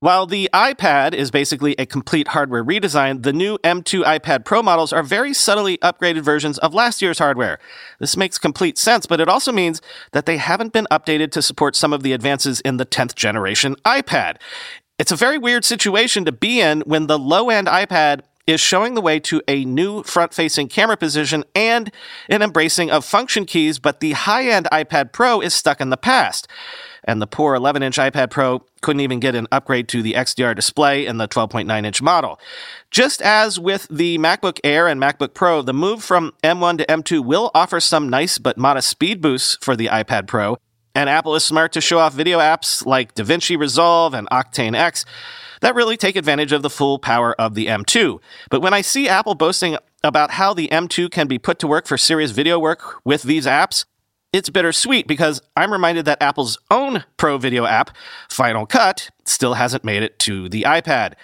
While 0.00 0.26
the 0.26 0.48
iPad 0.54 1.12
is 1.12 1.32
basically 1.32 1.74
a 1.76 1.84
complete 1.84 2.28
hardware 2.28 2.64
redesign, 2.64 3.24
the 3.24 3.32
new 3.32 3.58
M2 3.64 4.04
iPad 4.04 4.44
Pro 4.44 4.62
models 4.62 4.92
are 4.92 5.02
very 5.02 5.34
subtly 5.34 5.76
upgraded 5.78 6.20
versions 6.20 6.56
of 6.58 6.72
last 6.72 7.02
year's 7.02 7.18
hardware. 7.18 7.58
This 7.98 8.16
makes 8.16 8.38
complete 8.38 8.78
sense, 8.78 9.06
but 9.06 9.20
it 9.20 9.28
also 9.28 9.50
means 9.50 9.82
that 10.12 10.24
they 10.24 10.36
haven't 10.36 10.72
been 10.72 10.86
updated 10.92 11.32
to 11.32 11.42
support 11.42 11.74
some 11.74 11.92
of 11.92 12.04
the 12.04 12.12
advances 12.12 12.60
in 12.60 12.76
the 12.76 12.86
10th 12.86 13.16
generation 13.16 13.74
iPad. 13.84 14.36
It's 15.00 15.10
a 15.10 15.16
very 15.16 15.36
weird 15.36 15.64
situation 15.64 16.24
to 16.26 16.32
be 16.32 16.60
in 16.60 16.82
when 16.82 17.08
the 17.08 17.18
low 17.18 17.50
end 17.50 17.66
iPad 17.66 18.20
is 18.48 18.60
showing 18.60 18.94
the 18.94 19.00
way 19.02 19.20
to 19.20 19.42
a 19.46 19.64
new 19.66 20.02
front 20.02 20.32
facing 20.32 20.68
camera 20.68 20.96
position 20.96 21.44
and 21.54 21.92
an 22.30 22.40
embracing 22.40 22.90
of 22.90 23.04
function 23.04 23.44
keys, 23.44 23.78
but 23.78 24.00
the 24.00 24.12
high 24.12 24.48
end 24.48 24.66
iPad 24.72 25.12
Pro 25.12 25.40
is 25.40 25.54
stuck 25.54 25.82
in 25.82 25.90
the 25.90 25.98
past. 25.98 26.48
And 27.04 27.20
the 27.22 27.26
poor 27.26 27.54
11 27.54 27.82
inch 27.82 27.98
iPad 27.98 28.30
Pro 28.30 28.64
couldn't 28.80 29.00
even 29.00 29.20
get 29.20 29.34
an 29.34 29.46
upgrade 29.52 29.86
to 29.88 30.02
the 30.02 30.14
XDR 30.14 30.56
display 30.56 31.06
in 31.06 31.18
the 31.18 31.28
12.9 31.28 31.84
inch 31.84 32.00
model. 32.00 32.40
Just 32.90 33.20
as 33.20 33.60
with 33.60 33.86
the 33.90 34.16
MacBook 34.16 34.58
Air 34.64 34.88
and 34.88 35.00
MacBook 35.00 35.34
Pro, 35.34 35.60
the 35.60 35.74
move 35.74 36.02
from 36.02 36.32
M1 36.42 36.78
to 36.78 36.86
M2 36.86 37.24
will 37.24 37.50
offer 37.54 37.80
some 37.80 38.08
nice 38.08 38.38
but 38.38 38.56
modest 38.56 38.88
speed 38.88 39.20
boosts 39.20 39.58
for 39.60 39.76
the 39.76 39.86
iPad 39.88 40.26
Pro, 40.26 40.56
and 40.94 41.10
Apple 41.10 41.34
is 41.34 41.44
smart 41.44 41.72
to 41.72 41.80
show 41.80 41.98
off 41.98 42.14
video 42.14 42.38
apps 42.38 42.84
like 42.84 43.14
DaVinci 43.14 43.58
Resolve 43.58 44.14
and 44.14 44.28
Octane 44.30 44.74
X 44.74 45.04
that 45.60 45.74
really 45.74 45.96
take 45.96 46.16
advantage 46.16 46.52
of 46.52 46.62
the 46.62 46.70
full 46.70 46.98
power 46.98 47.34
of 47.40 47.54
the 47.54 47.66
M2. 47.66 48.20
But 48.50 48.60
when 48.60 48.74
I 48.74 48.80
see 48.80 49.08
Apple 49.08 49.34
boasting 49.34 49.76
about 50.02 50.32
how 50.32 50.54
the 50.54 50.68
M2 50.68 51.10
can 51.10 51.26
be 51.26 51.38
put 51.38 51.58
to 51.60 51.66
work 51.66 51.86
for 51.86 51.98
serious 51.98 52.30
video 52.30 52.58
work 52.58 53.04
with 53.04 53.22
these 53.22 53.46
apps, 53.46 53.84
it's 54.32 54.50
bittersweet 54.50 55.06
because 55.06 55.40
I'm 55.56 55.72
reminded 55.72 56.04
that 56.04 56.22
Apple's 56.22 56.58
own 56.70 57.04
Pro 57.16 57.38
Video 57.38 57.64
app, 57.64 57.96
Final 58.28 58.66
Cut, 58.66 59.10
still 59.24 59.54
hasn't 59.54 59.84
made 59.84 60.02
it 60.02 60.18
to 60.20 60.48
the 60.48 60.62
iPad. 60.62 61.14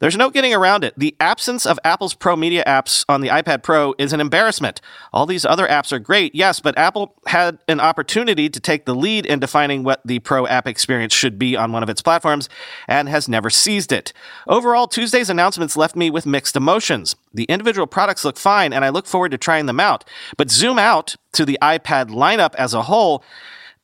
There's 0.00 0.16
no 0.16 0.30
getting 0.30 0.54
around 0.54 0.82
it. 0.82 0.94
The 0.96 1.14
absence 1.20 1.66
of 1.66 1.78
Apple's 1.84 2.14
Pro 2.14 2.34
Media 2.34 2.64
apps 2.66 3.04
on 3.06 3.20
the 3.20 3.28
iPad 3.28 3.62
Pro 3.62 3.94
is 3.98 4.14
an 4.14 4.20
embarrassment. 4.20 4.80
All 5.12 5.26
these 5.26 5.44
other 5.44 5.66
apps 5.68 5.92
are 5.92 5.98
great, 5.98 6.34
yes, 6.34 6.58
but 6.58 6.76
Apple 6.78 7.14
had 7.26 7.58
an 7.68 7.80
opportunity 7.80 8.48
to 8.48 8.58
take 8.58 8.86
the 8.86 8.94
lead 8.94 9.26
in 9.26 9.40
defining 9.40 9.84
what 9.84 10.00
the 10.02 10.18
Pro 10.20 10.46
app 10.46 10.66
experience 10.66 11.12
should 11.12 11.38
be 11.38 11.54
on 11.54 11.70
one 11.70 11.82
of 11.82 11.90
its 11.90 12.00
platforms 12.00 12.48
and 12.88 13.10
has 13.10 13.28
never 13.28 13.50
seized 13.50 13.92
it. 13.92 14.14
Overall, 14.48 14.88
Tuesday's 14.88 15.28
announcements 15.28 15.76
left 15.76 15.94
me 15.94 16.08
with 16.08 16.24
mixed 16.24 16.56
emotions. 16.56 17.14
The 17.34 17.44
individual 17.44 17.86
products 17.86 18.24
look 18.24 18.38
fine 18.38 18.72
and 18.72 18.86
I 18.86 18.88
look 18.88 19.06
forward 19.06 19.32
to 19.32 19.38
trying 19.38 19.66
them 19.66 19.80
out, 19.80 20.04
but 20.38 20.50
zoom 20.50 20.78
out 20.78 21.16
to 21.32 21.44
the 21.44 21.58
iPad 21.60 22.08
lineup 22.08 22.54
as 22.54 22.72
a 22.72 22.82
whole, 22.82 23.22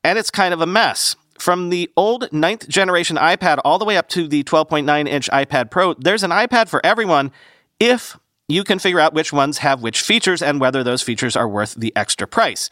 and 0.02 0.18
it's 0.18 0.30
kind 0.30 0.54
of 0.54 0.62
a 0.62 0.66
mess. 0.66 1.14
From 1.38 1.70
the 1.70 1.90
old 1.96 2.32
ninth 2.32 2.68
generation 2.68 3.16
iPad 3.16 3.58
all 3.64 3.78
the 3.78 3.84
way 3.84 3.96
up 3.96 4.08
to 4.10 4.26
the 4.26 4.44
12.9 4.44 5.08
inch 5.08 5.30
iPad 5.30 5.70
Pro, 5.70 5.94
there's 5.94 6.22
an 6.22 6.30
iPad 6.30 6.68
for 6.68 6.84
everyone 6.84 7.32
if 7.78 8.16
you 8.48 8.64
can 8.64 8.78
figure 8.78 9.00
out 9.00 9.14
which 9.14 9.32
ones 9.32 9.58
have 9.58 9.82
which 9.82 10.00
features 10.00 10.42
and 10.42 10.60
whether 10.60 10.82
those 10.82 11.02
features 11.02 11.36
are 11.36 11.48
worth 11.48 11.74
the 11.74 11.92
extra 11.96 12.26
price. 12.26 12.70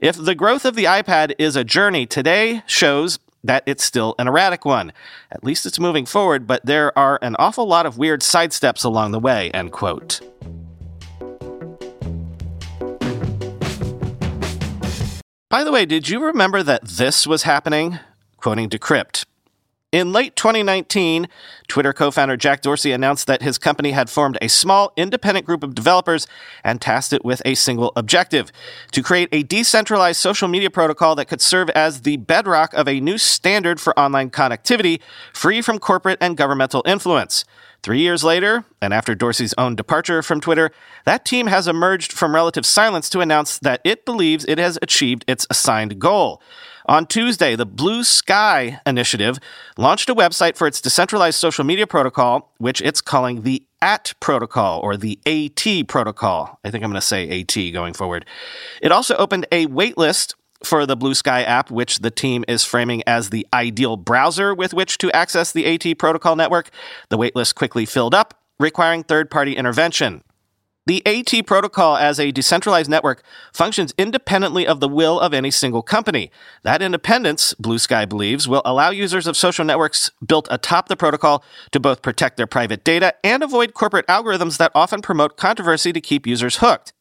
If 0.00 0.16
the 0.16 0.34
growth 0.34 0.64
of 0.64 0.74
the 0.74 0.84
iPad 0.84 1.34
is 1.38 1.54
a 1.54 1.62
journey, 1.62 2.06
today 2.06 2.62
shows 2.66 3.18
that 3.44 3.62
it's 3.66 3.84
still 3.84 4.14
an 4.18 4.28
erratic 4.28 4.64
one. 4.64 4.92
At 5.30 5.44
least 5.44 5.66
it's 5.66 5.78
moving 5.78 6.06
forward, 6.06 6.46
but 6.46 6.64
there 6.64 6.96
are 6.98 7.18
an 7.22 7.36
awful 7.38 7.66
lot 7.66 7.86
of 7.86 7.98
weird 7.98 8.20
sidesteps 8.20 8.84
along 8.84 9.12
the 9.12 9.20
way, 9.20 9.50
end 9.52 9.72
quote. 9.72 10.20
By 15.52 15.64
the 15.64 15.70
way, 15.70 15.84
did 15.84 16.08
you 16.08 16.24
remember 16.24 16.62
that 16.62 16.82
this 16.82 17.26
was 17.26 17.42
happening? 17.42 17.98
Quoting 18.38 18.70
Decrypt. 18.70 19.26
In 19.92 20.10
late 20.10 20.36
2019, 20.36 21.28
Twitter 21.68 21.92
co 21.92 22.10
founder 22.10 22.34
Jack 22.34 22.62
Dorsey 22.62 22.92
announced 22.92 23.26
that 23.26 23.42
his 23.42 23.58
company 23.58 23.90
had 23.90 24.08
formed 24.08 24.38
a 24.40 24.48
small, 24.48 24.90
independent 24.96 25.44
group 25.44 25.62
of 25.62 25.74
developers 25.74 26.26
and 26.64 26.80
tasked 26.80 27.12
it 27.12 27.26
with 27.26 27.42
a 27.44 27.54
single 27.54 27.92
objective 27.94 28.50
to 28.92 29.02
create 29.02 29.28
a 29.32 29.42
decentralized 29.42 30.18
social 30.18 30.48
media 30.48 30.70
protocol 30.70 31.14
that 31.16 31.28
could 31.28 31.42
serve 31.42 31.68
as 31.70 32.00
the 32.00 32.16
bedrock 32.16 32.72
of 32.72 32.88
a 32.88 33.00
new 33.00 33.18
standard 33.18 33.78
for 33.78 33.98
online 33.98 34.30
connectivity, 34.30 34.98
free 35.34 35.60
from 35.60 35.78
corporate 35.78 36.16
and 36.22 36.38
governmental 36.38 36.82
influence. 36.86 37.44
Three 37.82 38.00
years 38.00 38.24
later, 38.24 38.64
and 38.80 38.94
after 38.94 39.14
Dorsey's 39.14 39.54
own 39.58 39.76
departure 39.76 40.22
from 40.22 40.40
Twitter, 40.40 40.70
that 41.04 41.26
team 41.26 41.48
has 41.48 41.68
emerged 41.68 42.12
from 42.12 42.34
relative 42.34 42.64
silence 42.64 43.10
to 43.10 43.20
announce 43.20 43.58
that 43.58 43.82
it 43.84 44.06
believes 44.06 44.46
it 44.46 44.56
has 44.56 44.78
achieved 44.80 45.22
its 45.28 45.46
assigned 45.50 45.98
goal. 45.98 46.40
On 46.86 47.06
Tuesday, 47.06 47.54
the 47.54 47.66
Bluesky 47.66 48.80
Initiative 48.84 49.38
launched 49.76 50.10
a 50.10 50.14
website 50.14 50.56
for 50.56 50.66
its 50.66 50.80
decentralized 50.80 51.38
social 51.38 51.64
media 51.64 51.86
protocol, 51.86 52.52
which 52.58 52.80
it's 52.82 53.00
calling 53.00 53.42
the 53.42 53.62
AT 53.80 54.14
protocol 54.20 54.80
or 54.80 54.96
the 54.96 55.18
AT 55.26 55.88
protocol. 55.88 56.58
I 56.64 56.70
think 56.70 56.82
I'm 56.82 56.90
going 56.90 57.00
to 57.00 57.06
say 57.06 57.40
AT 57.40 57.72
going 57.72 57.94
forward. 57.94 58.26
It 58.80 58.90
also 58.90 59.16
opened 59.16 59.46
a 59.52 59.66
waitlist 59.68 60.34
for 60.64 60.86
the 60.86 60.96
Bluesky 60.96 61.44
app, 61.44 61.70
which 61.70 62.00
the 62.00 62.10
team 62.10 62.44
is 62.48 62.64
framing 62.64 63.02
as 63.06 63.30
the 63.30 63.46
ideal 63.52 63.96
browser 63.96 64.54
with 64.54 64.74
which 64.74 64.98
to 64.98 65.10
access 65.12 65.52
the 65.52 65.66
AT 65.66 65.98
protocol 65.98 66.36
network. 66.36 66.70
The 67.08 67.18
waitlist 67.18 67.54
quickly 67.54 67.86
filled 67.86 68.14
up, 68.14 68.40
requiring 68.58 69.02
third 69.02 69.30
party 69.30 69.56
intervention. 69.56 70.22
The 70.84 71.06
AT 71.06 71.46
protocol 71.46 71.96
as 71.96 72.18
a 72.18 72.32
decentralized 72.32 72.90
network 72.90 73.22
functions 73.52 73.94
independently 73.96 74.66
of 74.66 74.80
the 74.80 74.88
will 74.88 75.20
of 75.20 75.32
any 75.32 75.52
single 75.52 75.82
company. 75.82 76.32
That 76.64 76.82
independence, 76.82 77.54
Bluesky 77.54 78.08
believes, 78.08 78.48
will 78.48 78.62
allow 78.64 78.90
users 78.90 79.28
of 79.28 79.36
social 79.36 79.64
networks 79.64 80.10
built 80.26 80.48
atop 80.50 80.88
the 80.88 80.96
protocol 80.96 81.44
to 81.70 81.78
both 81.78 82.02
protect 82.02 82.36
their 82.36 82.48
private 82.48 82.82
data 82.82 83.14
and 83.22 83.44
avoid 83.44 83.74
corporate 83.74 84.08
algorithms 84.08 84.58
that 84.58 84.72
often 84.74 85.02
promote 85.02 85.36
controversy 85.36 85.92
to 85.92 86.00
keep 86.00 86.26
users 86.26 86.56
hooked. 86.56 86.92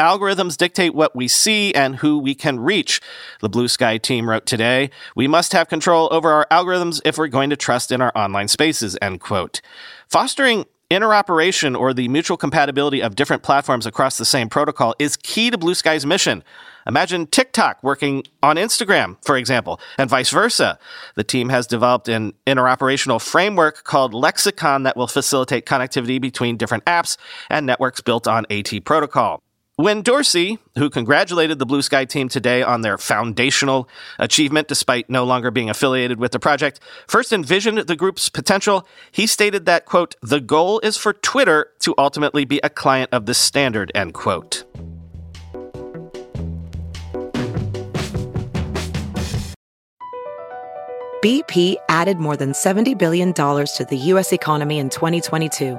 Algorithms 0.00 0.56
dictate 0.56 0.94
what 0.94 1.14
we 1.14 1.28
see 1.28 1.74
and 1.74 1.96
who 1.96 2.18
we 2.18 2.34
can 2.34 2.60
reach. 2.60 3.00
The 3.40 3.50
Bluesky 3.50 4.00
team 4.00 4.30
wrote 4.30 4.46
today, 4.46 4.90
we 5.16 5.26
must 5.26 5.52
have 5.52 5.68
control 5.68 6.08
over 6.12 6.30
our 6.30 6.46
algorithms 6.50 7.02
if 7.04 7.18
we're 7.18 7.26
going 7.26 7.50
to 7.50 7.56
trust 7.56 7.90
in 7.90 8.00
our 8.00 8.12
online 8.16 8.48
spaces, 8.48 8.96
end 9.02 9.20
quote. 9.20 9.60
Fostering 10.08 10.66
interoperation 10.90 11.78
or 11.78 11.92
the 11.92 12.08
mutual 12.08 12.36
compatibility 12.36 13.02
of 13.02 13.14
different 13.14 13.42
platforms 13.42 13.84
across 13.84 14.16
the 14.16 14.24
same 14.24 14.48
protocol 14.48 14.94
is 14.98 15.16
key 15.16 15.50
to 15.50 15.58
Bluesky's 15.58 16.06
mission. 16.06 16.42
Imagine 16.86 17.26
TikTok 17.26 17.82
working 17.82 18.24
on 18.42 18.56
Instagram, 18.56 19.16
for 19.22 19.36
example, 19.36 19.78
and 19.98 20.08
vice 20.08 20.30
versa. 20.30 20.78
The 21.16 21.24
team 21.24 21.50
has 21.50 21.66
developed 21.66 22.08
an 22.08 22.32
interoperational 22.46 23.20
framework 23.20 23.84
called 23.84 24.14
Lexicon 24.14 24.84
that 24.84 24.96
will 24.96 25.06
facilitate 25.06 25.66
connectivity 25.66 26.18
between 26.18 26.56
different 26.56 26.86
apps 26.86 27.18
and 27.50 27.66
networks 27.66 28.00
built 28.00 28.26
on 28.26 28.46
AT 28.50 28.72
protocol. 28.86 29.42
When 29.78 30.02
Dorsey, 30.02 30.58
who 30.76 30.90
congratulated 30.90 31.60
the 31.60 31.64
Bluesky 31.64 32.08
team 32.08 32.28
today 32.28 32.64
on 32.64 32.80
their 32.80 32.98
foundational 32.98 33.88
achievement 34.18 34.66
despite 34.66 35.08
no 35.08 35.22
longer 35.22 35.52
being 35.52 35.70
affiliated 35.70 36.18
with 36.18 36.32
the 36.32 36.40
project, 36.40 36.80
first 37.06 37.32
envisioned 37.32 37.78
the 37.78 37.94
group's 37.94 38.28
potential, 38.28 38.88
he 39.12 39.24
stated 39.24 39.66
that, 39.66 39.84
quote, 39.84 40.16
the 40.20 40.40
goal 40.40 40.80
is 40.80 40.96
for 40.96 41.12
Twitter 41.12 41.68
to 41.78 41.94
ultimately 41.96 42.44
be 42.44 42.58
a 42.64 42.68
client 42.68 43.10
of 43.12 43.26
the 43.26 43.34
standard, 43.34 43.92
end 43.94 44.14
quote. 44.14 44.64
BP 51.22 51.76
added 51.88 52.18
more 52.18 52.36
than 52.36 52.50
$70 52.50 52.98
billion 52.98 53.32
to 53.32 53.86
the 53.88 53.96
U.S. 53.96 54.32
economy 54.32 54.80
in 54.80 54.90
2022 54.90 55.78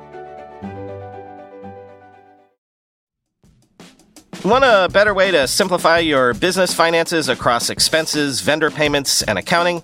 Want 4.43 4.63
a 4.63 4.89
better 4.91 5.13
way 5.13 5.29
to 5.29 5.47
simplify 5.47 5.99
your 5.99 6.33
business 6.33 6.73
finances 6.73 7.29
across 7.29 7.69
expenses, 7.69 8.41
vendor 8.41 8.71
payments, 8.71 9.21
and 9.21 9.37
accounting? 9.37 9.83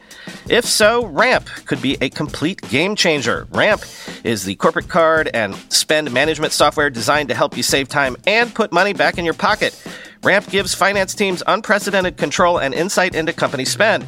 If 0.49 0.65
so, 0.65 1.05
Ramp 1.05 1.45
could 1.65 1.79
be 1.79 1.95
a 2.01 2.09
complete 2.09 2.63
game 2.63 2.95
changer. 2.95 3.47
Ramp 3.51 3.83
is 4.23 4.45
the 4.45 4.55
corporate 4.55 4.89
card 4.89 5.29
and 5.31 5.53
spend 5.71 6.11
management 6.11 6.53
software 6.53 6.89
designed 6.89 7.29
to 7.29 7.35
help 7.35 7.55
you 7.55 7.61
save 7.61 7.87
time 7.87 8.17
and 8.25 8.53
put 8.53 8.71
money 8.71 8.93
back 8.93 9.19
in 9.19 9.25
your 9.25 9.35
pocket. 9.35 9.79
Ramp 10.23 10.49
gives 10.49 10.73
finance 10.73 11.13
teams 11.13 11.43
unprecedented 11.45 12.17
control 12.17 12.57
and 12.57 12.73
insight 12.73 13.13
into 13.13 13.33
company 13.33 13.63
spend. 13.63 14.07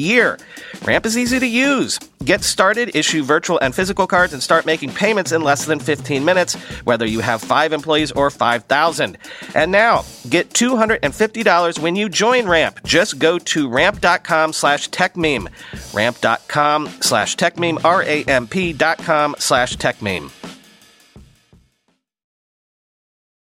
Ramp 0.83 1.05
is 1.05 1.17
easy 1.17 1.39
to 1.39 1.45
use. 1.45 1.99
Get 2.23 2.43
started, 2.43 2.95
issue 2.95 3.23
virtual 3.23 3.59
and 3.59 3.73
physical 3.73 4.07
cards, 4.07 4.33
and 4.33 4.41
start 4.41 4.65
making 4.65 4.93
payments 4.93 5.31
in 5.31 5.43
less 5.43 5.65
than 5.65 5.79
15 5.79 6.25
minutes, 6.25 6.55
whether 6.83 7.05
you 7.05 7.19
have 7.19 7.41
five 7.41 7.73
employees 7.73 8.11
or 8.11 8.29
5,000. 8.29 9.17
And 9.55 9.71
now, 9.71 10.03
get 10.29 10.49
$250 10.49 11.79
when 11.79 11.95
you 11.95 12.09
join 12.09 12.47
Ramp. 12.47 12.79
Just 12.83 13.19
go 13.19 13.37
to 13.39 13.69
ramp.com 13.69 14.53
slash 14.53 14.89
techmeme. 14.89 15.47
Ramp.com 15.93 16.87
slash 17.01 17.35
techmeme, 17.35 17.83
R-A-M-P 17.83 18.73
dot 18.73 18.97
com 18.99 19.35
slash 19.37 19.77
techmeme. 19.77 20.31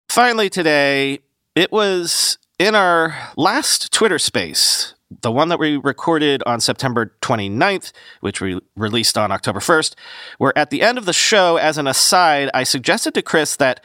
Finally 0.08 0.48
today, 0.48 1.20
it 1.54 1.70
was 1.70 2.38
in 2.58 2.74
our 2.74 3.32
last 3.36 3.92
Twitter 3.92 4.18
space 4.18 4.94
the 5.22 5.32
one 5.32 5.48
that 5.48 5.58
we 5.58 5.76
recorded 5.76 6.42
on 6.46 6.60
September 6.60 7.12
29th, 7.22 7.92
which 8.20 8.40
we 8.40 8.60
released 8.76 9.16
on 9.16 9.32
October 9.32 9.60
1st, 9.60 9.94
where 10.38 10.56
at 10.56 10.70
the 10.70 10.82
end 10.82 10.98
of 10.98 11.04
the 11.04 11.12
show, 11.12 11.56
as 11.56 11.78
an 11.78 11.86
aside, 11.86 12.50
I 12.54 12.64
suggested 12.64 13.14
to 13.14 13.22
Chris 13.22 13.56
that 13.56 13.82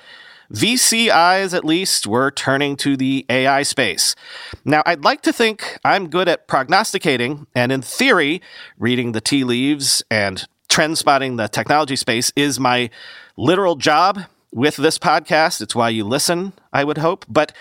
VC 0.53 1.09
eyes, 1.09 1.53
at 1.53 1.63
least, 1.63 2.05
were 2.05 2.29
turning 2.29 2.75
to 2.77 2.97
the 2.97 3.25
AI 3.29 3.63
space. 3.63 4.15
Now, 4.65 4.83
I'd 4.85 5.03
like 5.03 5.21
to 5.21 5.31
think 5.31 5.79
I'm 5.85 6.09
good 6.09 6.27
at 6.27 6.47
prognosticating, 6.47 7.47
and 7.55 7.71
in 7.71 7.81
theory, 7.81 8.41
reading 8.77 9.13
the 9.13 9.21
tea 9.21 9.45
leaves 9.45 10.03
and 10.11 10.45
trend 10.67 10.97
spotting 10.97 11.37
the 11.37 11.47
technology 11.47 11.95
space 11.95 12.33
is 12.35 12.59
my 12.59 12.89
literal 13.37 13.75
job 13.75 14.21
with 14.51 14.75
this 14.75 14.97
podcast. 14.97 15.61
It's 15.61 15.75
why 15.75 15.89
you 15.89 16.03
listen, 16.03 16.53
I 16.73 16.83
would 16.83 16.97
hope. 16.97 17.25
But 17.29 17.53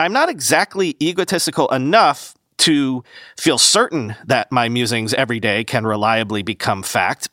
I'm 0.00 0.12
not 0.12 0.28
exactly 0.28 0.96
egotistical 1.00 1.68
enough 1.68 2.34
to 2.62 3.02
feel 3.36 3.58
certain 3.58 4.14
that 4.24 4.52
my 4.52 4.68
musings 4.68 5.12
every 5.14 5.40
day 5.40 5.64
can 5.64 5.84
reliably 5.84 6.42
become 6.42 6.84
fact. 6.84 7.28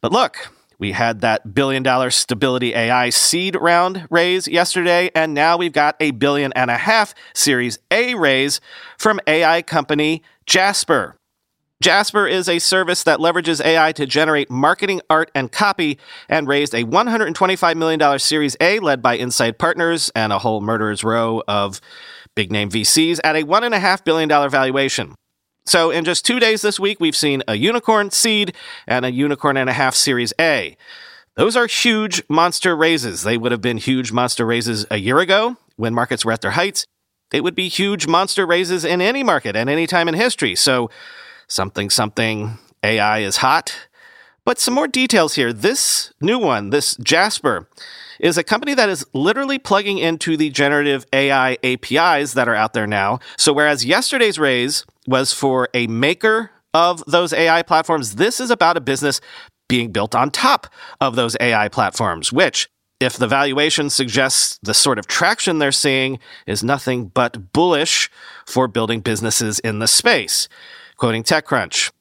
But 0.00 0.10
look, 0.10 0.50
we 0.80 0.92
had 0.92 1.20
that 1.20 1.54
billion 1.54 1.84
dollar 1.84 2.10
stability 2.10 2.74
AI 2.74 3.10
seed 3.10 3.54
round 3.54 4.08
raise 4.10 4.48
yesterday, 4.48 5.10
and 5.14 5.32
now 5.32 5.56
we've 5.56 5.72
got 5.72 5.94
a 6.00 6.10
billion 6.10 6.52
and 6.54 6.72
a 6.72 6.76
half 6.76 7.14
Series 7.34 7.78
A 7.92 8.16
raise 8.16 8.60
from 8.96 9.20
AI 9.28 9.62
company 9.62 10.24
Jasper. 10.44 11.14
Jasper 11.80 12.26
is 12.26 12.48
a 12.48 12.58
service 12.58 13.04
that 13.04 13.20
leverages 13.20 13.64
AI 13.64 13.92
to 13.92 14.06
generate 14.06 14.50
marketing, 14.50 15.00
art, 15.08 15.30
and 15.36 15.52
copy, 15.52 15.96
and 16.28 16.48
raised 16.48 16.74
a 16.74 16.82
$125 16.82 17.76
million 17.76 18.18
Series 18.18 18.56
A 18.60 18.80
led 18.80 19.00
by 19.00 19.16
Insight 19.16 19.58
Partners 19.58 20.10
and 20.16 20.32
a 20.32 20.40
whole 20.40 20.60
murderer's 20.60 21.04
row 21.04 21.44
of 21.46 21.80
big 22.38 22.52
name 22.52 22.70
VCs 22.70 23.18
at 23.24 23.34
a 23.34 23.42
$1.5 23.42 24.04
billion 24.04 24.28
valuation. 24.48 25.16
So, 25.64 25.90
in 25.90 26.04
just 26.04 26.24
two 26.24 26.38
days 26.38 26.62
this 26.62 26.78
week, 26.78 27.00
we've 27.00 27.16
seen 27.16 27.42
a 27.48 27.56
unicorn 27.56 28.12
seed 28.12 28.54
and 28.86 29.04
a 29.04 29.10
unicorn 29.10 29.56
and 29.56 29.68
a 29.68 29.72
half 29.72 29.96
Series 29.96 30.32
A. 30.40 30.76
Those 31.34 31.56
are 31.56 31.66
huge 31.66 32.22
monster 32.28 32.76
raises. 32.76 33.24
They 33.24 33.36
would 33.36 33.50
have 33.50 33.60
been 33.60 33.76
huge 33.76 34.12
monster 34.12 34.46
raises 34.46 34.86
a 34.88 34.98
year 34.98 35.18
ago 35.18 35.56
when 35.74 35.92
markets 35.92 36.24
were 36.24 36.30
at 36.30 36.40
their 36.40 36.52
heights. 36.52 36.86
They 37.30 37.40
would 37.40 37.56
be 37.56 37.66
huge 37.66 38.06
monster 38.06 38.46
raises 38.46 38.84
in 38.84 39.00
any 39.00 39.24
market 39.24 39.56
at 39.56 39.68
any 39.68 39.88
time 39.88 40.06
in 40.06 40.14
history. 40.14 40.54
So, 40.54 40.90
something, 41.48 41.90
something, 41.90 42.56
AI 42.84 43.18
is 43.18 43.38
hot. 43.38 43.88
But 44.44 44.60
some 44.60 44.74
more 44.74 44.86
details 44.86 45.34
here. 45.34 45.52
This 45.52 46.12
new 46.20 46.38
one, 46.38 46.70
this 46.70 46.94
Jasper, 47.02 47.66
is 48.20 48.38
a 48.38 48.44
company 48.44 48.74
that 48.74 48.88
is 48.88 49.04
literally 49.12 49.58
plugging 49.58 49.98
into 49.98 50.36
the 50.36 50.50
generative 50.50 51.06
AI 51.12 51.56
APIs 51.62 52.32
that 52.32 52.48
are 52.48 52.54
out 52.54 52.72
there 52.72 52.86
now. 52.86 53.18
So, 53.36 53.52
whereas 53.52 53.84
yesterday's 53.84 54.38
raise 54.38 54.84
was 55.06 55.32
for 55.32 55.68
a 55.74 55.86
maker 55.86 56.50
of 56.74 57.02
those 57.06 57.32
AI 57.32 57.62
platforms. 57.62 58.16
This 58.16 58.40
is 58.40 58.50
about 58.50 58.76
a 58.76 58.80
business 58.80 59.20
being 59.68 59.92
built 59.92 60.14
on 60.14 60.30
top 60.30 60.66
of 61.00 61.16
those 61.16 61.36
AI 61.40 61.68
platforms, 61.68 62.32
which, 62.32 62.68
if 63.00 63.16
the 63.16 63.28
valuation 63.28 63.90
suggests 63.90 64.58
the 64.62 64.74
sort 64.74 64.98
of 64.98 65.06
traction 65.06 65.58
they're 65.58 65.72
seeing, 65.72 66.18
is 66.46 66.64
nothing 66.64 67.06
but 67.08 67.52
bullish 67.52 68.10
for 68.46 68.66
building 68.66 69.00
businesses 69.00 69.58
in 69.60 69.78
the 69.78 69.86
space. 69.86 70.48
Quoting 70.96 71.22
TechCrunch. 71.22 71.92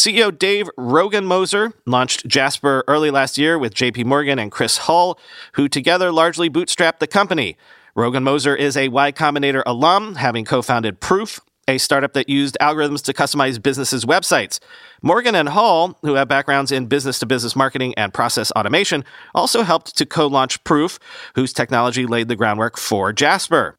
CEO 0.00 0.36
Dave 0.36 0.70
Rogenmoser 0.78 1.74
launched 1.84 2.26
Jasper 2.26 2.82
early 2.88 3.10
last 3.10 3.36
year 3.36 3.58
with 3.58 3.74
JP 3.74 4.06
Morgan 4.06 4.38
and 4.38 4.50
Chris 4.50 4.78
Hull, 4.78 5.20
who 5.52 5.68
together 5.68 6.10
largely 6.10 6.48
bootstrapped 6.48 7.00
the 7.00 7.06
company. 7.06 7.58
Rogan 7.94 8.24
Moser 8.24 8.56
is 8.56 8.78
a 8.78 8.88
Y 8.88 9.12
Combinator 9.12 9.62
alum, 9.66 10.14
having 10.14 10.46
co 10.46 10.62
founded 10.62 11.00
Proof, 11.00 11.38
a 11.68 11.76
startup 11.76 12.14
that 12.14 12.30
used 12.30 12.56
algorithms 12.62 13.02
to 13.04 13.12
customize 13.12 13.62
businesses' 13.62 14.06
websites. 14.06 14.58
Morgan 15.02 15.34
and 15.34 15.50
Hull, 15.50 15.98
who 16.00 16.14
have 16.14 16.28
backgrounds 16.28 16.72
in 16.72 16.86
business 16.86 17.18
to 17.18 17.26
business 17.26 17.54
marketing 17.54 17.92
and 17.98 18.14
process 18.14 18.50
automation, 18.52 19.04
also 19.34 19.64
helped 19.64 19.98
to 19.98 20.06
co 20.06 20.26
launch 20.26 20.64
Proof, 20.64 20.98
whose 21.34 21.52
technology 21.52 22.06
laid 22.06 22.28
the 22.28 22.36
groundwork 22.36 22.78
for 22.78 23.12
Jasper. 23.12 23.76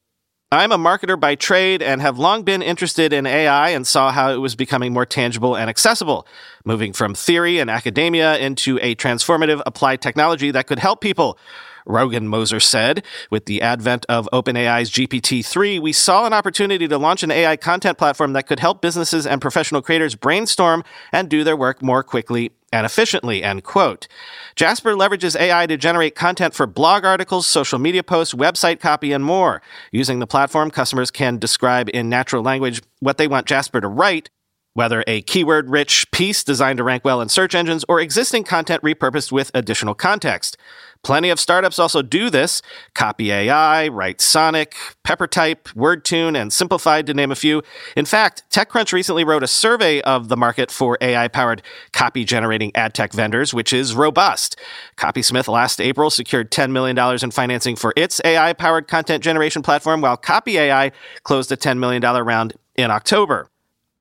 I'm 0.54 0.74
a 0.74 0.78
marketer 0.78 1.18
by 1.18 1.36
trade 1.36 1.82
and 1.82 2.02
have 2.02 2.20
long 2.20 2.44
been 2.44 2.62
interested 2.62 3.14
in 3.14 3.26
AI 3.26 3.70
and 3.70 3.88
saw 3.88 4.12
how 4.12 4.34
it 4.34 4.36
was 4.36 4.54
becoming 4.54 4.92
more 4.92 5.06
tangible 5.06 5.56
and 5.56 5.70
accessible, 5.70 6.28
moving 6.66 6.92
from 6.92 7.16
theory 7.16 7.60
and 7.60 7.70
academia 7.70 8.38
into 8.38 8.78
a 8.82 8.94
transformative 8.96 9.62
applied 9.66 10.02
technology 10.02 10.52
that 10.52 10.68
could 10.68 10.80
help 10.80 11.00
people. 11.00 11.40
Rogenmoser 11.88 12.62
said. 12.62 13.06
With 13.30 13.46
the 13.46 13.62
advent 13.62 14.06
of 14.10 14.28
OpenAI's 14.34 14.92
GPT 14.92 15.46
3, 15.46 15.80
we 15.80 15.94
saw 15.94 16.26
an 16.26 16.34
opportunity 16.34 16.86
to 16.86 16.98
launch 16.98 17.24
an 17.24 17.32
AI 17.32 17.56
content 17.56 17.98
platform 17.98 18.34
that 18.34 18.46
could 18.46 18.60
help 18.60 18.82
businesses 18.82 19.26
and 19.26 19.40
professional 19.40 19.82
creators 19.82 20.16
brainstorm 20.16 20.84
and 21.14 21.30
do 21.30 21.46
their 21.46 21.56
work 21.56 21.82
more 21.82 22.04
quickly 22.04 22.52
and 22.72 22.86
efficiently, 22.86 23.44
end 23.44 23.64
quote. 23.64 24.08
Jasper 24.56 24.94
leverages 24.94 25.40
AI 25.40 25.66
to 25.68 25.78
generate 25.78 26.16
content 26.16 26.54
for 26.54 26.68
blog 26.68 27.06
articles, 27.06 27.48
social 27.48 27.80
media 27.80 28.04
posts, 28.04 28.34
website 28.34 28.80
copy, 28.80 29.12
and 29.12 29.24
more. 29.24 29.62
Using 29.92 30.20
the 30.20 30.28
platform, 30.28 30.72
customers 30.72 31.12
can 31.12 31.38
describe 31.38 31.90
in 31.94 32.10
natural 32.10 32.44
language 32.44 32.82
what 33.00 33.18
they 33.18 33.28
want 33.28 33.48
Jasper 33.48 33.82
to 33.82 33.88
write, 33.88 34.30
whether 34.74 35.04
a 35.08 35.22
keyword 35.22 35.70
rich 35.70 36.10
piece 36.12 36.44
designed 36.44 36.78
to 36.78 36.84
rank 36.84 37.04
well 37.04 37.22
in 37.22 37.30
search 37.30 37.54
engines 37.56 37.84
or 37.90 38.00
existing 38.00 38.44
content 38.44 38.82
repurposed 38.84 39.32
with 39.32 39.52
additional 39.54 39.94
context. 39.94 40.58
Plenty 41.04 41.32
of 41.32 41.40
startups 41.40 41.80
also 41.80 42.04
do 42.04 42.30
this. 42.30 42.62
Copy 42.94 43.32
AI, 43.32 43.90
Writesonic, 43.92 44.74
PepperType, 45.04 45.74
WordTune, 45.74 46.40
and 46.40 46.54
Simplified, 46.54 47.08
to 47.08 47.14
name 47.16 47.32
a 47.32 47.36
few. 47.36 47.64
In 47.98 48.06
fact, 48.06 48.44
TechCrunch 48.52 48.94
recently 48.94 49.24
wrote 49.24 49.42
a 49.42 49.48
survey 49.48 50.02
of 50.02 50.30
the 50.30 50.38
market 50.38 50.70
for 50.70 51.00
AI 51.02 51.28
powered 51.28 51.64
copy 51.92 52.24
generating 52.24 52.72
ad 52.76 52.94
tech 52.94 53.14
vendors, 53.14 53.52
which 53.52 53.74
is 53.74 53.96
robust. 53.96 54.56
Copysmith 54.96 55.48
last 55.48 55.82
April 55.82 56.12
secured 56.12 56.52
$10 56.52 56.72
million 56.72 56.98
in 57.24 57.32
financing 57.32 57.76
for 57.76 57.94
its 57.98 58.22
AI 58.24 58.54
powered 58.54 58.88
content 58.88 59.24
generation 59.24 59.64
platform, 59.64 60.02
while 60.02 60.18
Copy 60.18 60.60
AI 60.60 60.92
closed 61.24 61.52
a 61.52 61.58
$10 61.58 61.80
million 61.80 62.04
round 62.04 62.54
in 62.76 62.92
October. 62.92 63.51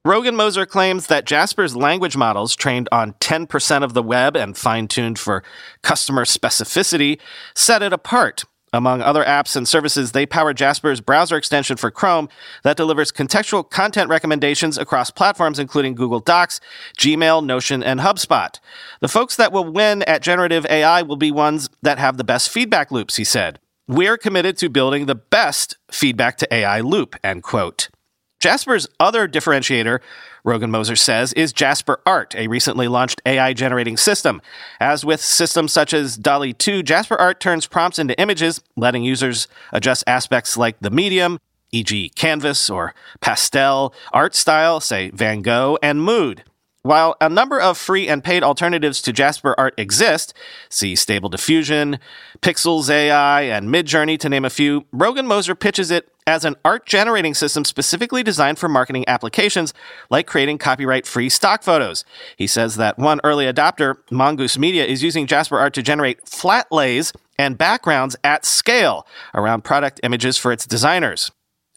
Rogenmoser 0.06 0.66
claims 0.66 1.08
that 1.08 1.26
Jasper's 1.26 1.76
language 1.76 2.16
models, 2.16 2.56
trained 2.56 2.88
on 2.90 3.12
10% 3.20 3.84
of 3.84 3.92
the 3.92 4.02
web 4.02 4.34
and 4.34 4.56
fine 4.56 4.88
tuned 4.88 5.18
for 5.18 5.44
customer 5.82 6.24
specificity, 6.24 7.20
set 7.54 7.82
it 7.82 7.92
apart. 7.92 8.44
Among 8.72 9.02
other 9.02 9.22
apps 9.22 9.56
and 9.56 9.68
services, 9.68 10.12
they 10.12 10.24
power 10.24 10.54
Jasper's 10.54 11.02
browser 11.02 11.36
extension 11.36 11.76
for 11.76 11.90
Chrome 11.90 12.30
that 12.62 12.78
delivers 12.78 13.12
contextual 13.12 13.68
content 13.68 14.08
recommendations 14.08 14.78
across 14.78 15.10
platforms 15.10 15.58
including 15.58 15.96
Google 15.96 16.20
Docs, 16.20 16.60
Gmail, 16.98 17.44
Notion, 17.44 17.82
and 17.82 18.00
HubSpot. 18.00 18.58
The 19.02 19.08
folks 19.08 19.36
that 19.36 19.52
will 19.52 19.70
win 19.70 20.02
at 20.04 20.22
generative 20.22 20.64
AI 20.70 21.02
will 21.02 21.16
be 21.16 21.30
ones 21.30 21.68
that 21.82 21.98
have 21.98 22.16
the 22.16 22.24
best 22.24 22.48
feedback 22.48 22.90
loops, 22.90 23.16
he 23.16 23.24
said. 23.24 23.58
We're 23.86 24.16
committed 24.16 24.56
to 24.58 24.70
building 24.70 25.04
the 25.04 25.16
best 25.16 25.76
feedback 25.90 26.38
to 26.38 26.54
AI 26.54 26.80
loop, 26.80 27.16
end 27.22 27.42
quote. 27.42 27.90
Jasper's 28.40 28.88
other 28.98 29.28
differentiator, 29.28 30.00
Rogenmoser 30.46 30.96
says, 30.96 31.34
is 31.34 31.52
Jasper 31.52 32.00
Art, 32.06 32.34
a 32.34 32.48
recently 32.48 32.88
launched 32.88 33.20
AI 33.26 33.52
generating 33.52 33.98
system. 33.98 34.40
As 34.80 35.04
with 35.04 35.20
systems 35.20 35.72
such 35.72 35.92
as 35.92 36.16
DALL-E 36.16 36.54
2, 36.54 36.82
Jasper 36.82 37.16
Art 37.16 37.38
turns 37.38 37.66
prompts 37.66 37.98
into 37.98 38.18
images, 38.18 38.62
letting 38.76 39.04
users 39.04 39.46
adjust 39.72 40.04
aspects 40.06 40.56
like 40.56 40.80
the 40.80 40.90
medium, 40.90 41.38
e.g., 41.70 42.08
canvas 42.16 42.70
or 42.70 42.94
pastel, 43.20 43.94
art 44.12 44.34
style, 44.34 44.80
say 44.80 45.10
Van 45.10 45.42
Gogh, 45.42 45.78
and 45.82 46.02
mood. 46.02 46.42
While 46.82 47.14
a 47.20 47.28
number 47.28 47.60
of 47.60 47.76
free 47.76 48.08
and 48.08 48.24
paid 48.24 48.42
alternatives 48.42 49.02
to 49.02 49.12
Jasper 49.12 49.54
Art 49.58 49.74
exist, 49.76 50.32
see 50.70 50.96
Stable 50.96 51.28
Diffusion, 51.28 51.98
Pixelz 52.40 52.88
AI, 52.88 53.42
and 53.42 53.68
Midjourney 53.68 54.18
to 54.18 54.30
name 54.30 54.46
a 54.46 54.50
few, 54.50 54.82
Rogenmoser 54.94 55.58
pitches 55.58 55.90
it 55.90 56.10
as 56.26 56.46
an 56.46 56.56
art 56.64 56.86
generating 56.86 57.34
system 57.34 57.66
specifically 57.66 58.22
designed 58.22 58.58
for 58.58 58.68
marketing 58.68 59.04
applications 59.08 59.74
like 60.08 60.26
creating 60.26 60.56
copyright 60.56 61.06
free 61.06 61.28
stock 61.28 61.62
photos. 61.62 62.04
He 62.36 62.46
says 62.46 62.76
that 62.76 62.98
one 62.98 63.20
early 63.24 63.44
adopter, 63.44 63.96
Mongoose 64.10 64.56
Media, 64.56 64.86
is 64.86 65.02
using 65.02 65.26
Jasper 65.26 65.58
Art 65.58 65.74
to 65.74 65.82
generate 65.82 66.26
flat 66.26 66.70
lays 66.72 67.12
and 67.38 67.58
backgrounds 67.58 68.16
at 68.24 68.46
scale 68.46 69.06
around 69.34 69.64
product 69.64 70.00
images 70.02 70.38
for 70.38 70.50
its 70.50 70.66
designers. 70.66 71.30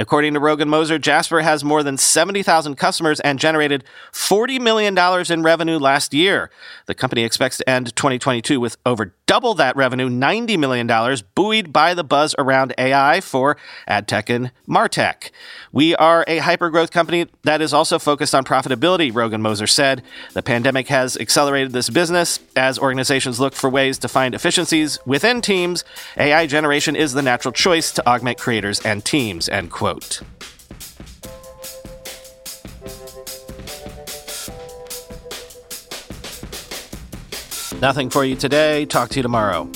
According 0.03 0.33
to 0.33 0.41
Rogenmoser, 0.41 0.99
Jasper 0.99 1.39
has 1.43 1.63
more 1.63 1.81
than 1.81 1.97
70,000 1.97 2.75
customers 2.75 3.21
and 3.21 3.39
generated 3.39 3.85
$40 4.11 4.59
million 4.59 4.97
in 5.31 5.43
revenue 5.43 5.77
last 5.77 6.13
year. 6.13 6.51
The 6.87 6.93
company 6.93 7.23
expects 7.23 7.55
to 7.59 7.69
end 7.69 7.95
2022 7.95 8.59
with 8.59 8.75
over 8.85 9.13
double 9.25 9.53
that 9.53 9.75
revenue, 9.75 10.09
$90 10.09 10.57
million, 10.57 11.17
buoyed 11.35 11.71
by 11.71 11.93
the 11.93 12.03
buzz 12.03 12.33
around 12.37 12.73
AI 12.77 13.21
for 13.21 13.55
ad 13.87 14.07
tech 14.07 14.29
and 14.29 14.51
MarTech. 14.67 15.29
We 15.71 15.95
are 15.95 16.25
a 16.27 16.39
hyper-growth 16.39 16.91
company 16.91 17.27
that 17.43 17.61
is 17.61 17.73
also 17.73 17.99
focused 17.99 18.33
on 18.33 18.43
profitability, 18.43 19.11
Rogenmoser 19.11 19.69
said. 19.69 20.01
The 20.33 20.43
pandemic 20.43 20.87
has 20.87 21.15
accelerated 21.17 21.71
this 21.71 21.89
business. 21.89 22.39
As 22.55 22.79
organizations 22.79 23.39
look 23.39 23.53
for 23.53 23.69
ways 23.69 23.97
to 23.99 24.07
find 24.07 24.33
efficiencies 24.33 24.99
within 25.05 25.41
teams, 25.41 25.83
AI 26.17 26.47
generation 26.47 26.95
is 26.95 27.13
the 27.13 27.21
natural 27.21 27.51
choice 27.51 27.91
to 27.91 28.07
augment 28.07 28.37
creators 28.39 28.79
and 28.81 29.05
teams, 29.05 29.47
end 29.47 29.71
quote 29.71 29.83
quote. 29.83 30.21
Nothing 37.81 38.09
for 38.09 38.23
you 38.23 38.35
today. 38.35 38.85
Talk 38.85 39.09
to 39.09 39.15
you 39.17 39.23
tomorrow. 39.23 39.69